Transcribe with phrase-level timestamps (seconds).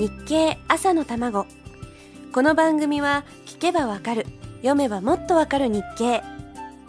[0.00, 1.46] 日経朝の卵。
[2.32, 4.24] この番組は聞けばわかる。
[4.62, 6.22] 読めばもっとわかる日経。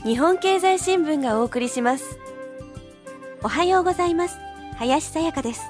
[0.05, 2.17] 日本経済新聞がお送りします。
[3.43, 4.37] おはようございます。
[4.77, 5.61] 林さやかです。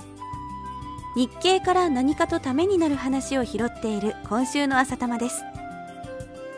[1.15, 5.41] 日経から何かとためになる話を拾っている今週の朝玉です。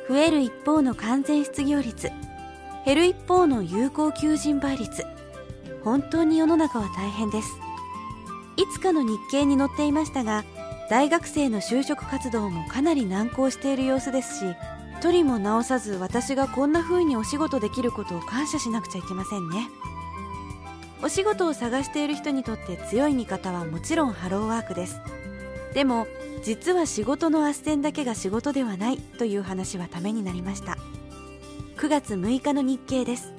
[0.09, 2.11] 増える一方の完全失業率。
[2.86, 5.05] 減る一方の有効求人倍率。
[5.86, 7.47] 本当に世の中は大変です。
[8.57, 10.43] いつかの日経に載っていましたが
[10.89, 14.55] 大学生の就職活動もかなり難航している様子ですし
[15.01, 19.69] 取りも直さず私がこんな風にお仕事できることを感謝しなくちゃいけませんね。
[21.01, 25.01] お仕事を探している人にとって強い味方はもちろんハローワークです。
[25.73, 26.07] でも
[26.43, 30.77] 実は仕事の斡旋だけが仕事ではないという話はためになりました。
[31.75, 33.34] 9月6日の日経です。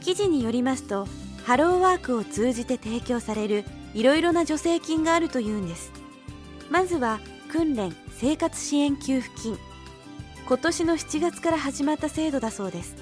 [0.00, 1.06] 記事によりますと
[1.44, 3.64] ハローワークを通じて提供される
[3.94, 5.97] いろいろな助成金があるというんです。
[6.70, 9.58] まずは訓練生活支援給付金。
[10.46, 12.96] 今年の7月から始まった制度だそうです。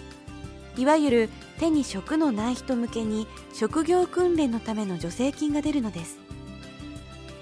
[0.77, 1.29] いわゆる
[1.59, 6.19] 手に職のない人向けに職業訓練のための助成金が出るのです。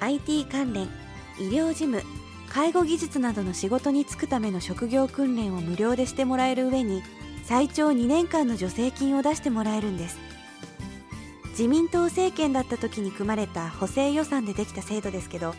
[0.00, 0.84] IT 関連
[1.38, 2.02] 医療事務
[2.48, 7.02] 介護技術などの仕事に就くための職業訓練を無料でしてもらえる上に
[7.42, 10.18] 最長2年間の助成金を出してもらえるんです。
[11.50, 15.54] 自民党政権だった時に組まれた補正予算でできた制度ですけど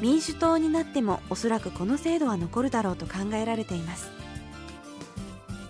[0.00, 4.10] 民主党になってもおそらくこの制度は残るだろうと考えられています。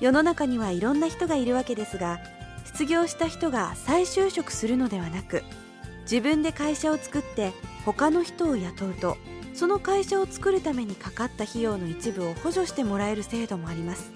[0.00, 2.20] 世の中にはいろんな人がいるわけですが
[2.64, 5.42] 失業した人が再就職するのではなく
[6.02, 7.52] 自分で会社を作って
[7.84, 9.16] 他の人を雇うと
[9.54, 14.12] その会社を作るためにかかった費用の一部を補助してもらえる制度もあります。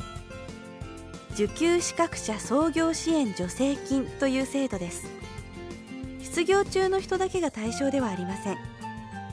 [1.32, 5.06] 受給資格者創業支援助成金という制度です。
[6.20, 8.58] 失業中の人だけが対象ではありません。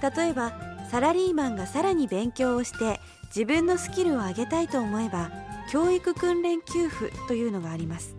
[0.02, 5.32] 例えばサラリーマンがさらに勉強をして自分のスキルを上げたいと思えば
[5.72, 8.16] 教育訓練給付というのがあります。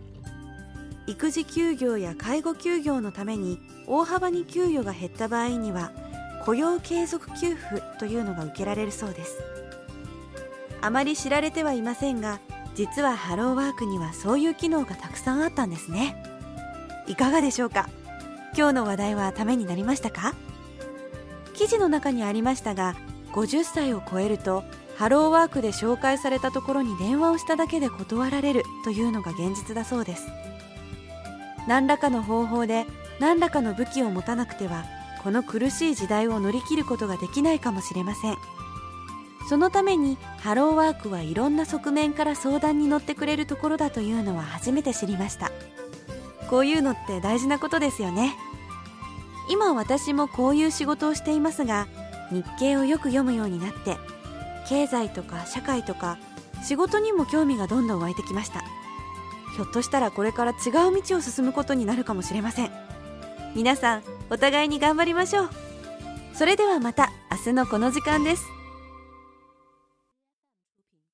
[1.06, 3.58] 育児休業や介護休業のために
[3.88, 5.90] 大幅に給与が減った場合には
[6.44, 9.42] 雇用継続給付というのが受けられるそうです。
[10.80, 12.38] あまり知られてはいませんが
[12.76, 16.22] 実はハローワークにはそういう機能がたくさんあったんですね。
[17.08, 17.88] いかがでしょうか？
[18.56, 20.34] 今日の話題はためになりましたか？
[21.60, 22.96] 記事の中にありましたが
[23.32, 24.64] 50歳を超えると
[24.96, 30.26] ハローワークで紹介されたところに電話をしただけで断られるというのが現実だそうです。
[31.68, 32.86] 何らかの方法で
[33.18, 34.84] 何らかの武器を持たなくては
[35.22, 38.36] この苦しい時代を乗り切ることができないかもしれません。
[39.46, 45.50] そのためにハローワークはいろんな側面から相談に乗ってくれるところだというのは初めて知りました。
[46.48, 48.34] こういうのって大事なことですよね。
[49.50, 51.88] 今私もこういう仕事をしていますが
[52.30, 53.98] 日経をよく読むようになって
[54.68, 56.16] 経済とか社会とか
[56.62, 58.62] 仕事にも興味がどんどん湧いてきました。
[59.56, 60.54] ひょっとしたらこれから違
[60.88, 62.70] う道を進むことになるかもしれません。
[63.56, 65.50] 皆さんお互いに頑張りましょう。
[66.34, 68.59] それではまた明日のこの時間です。